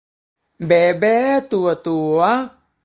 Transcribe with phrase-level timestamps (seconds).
[0.65, 1.15] เบ่เบ๊
[1.51, 2.19] ตั่วตั๋ว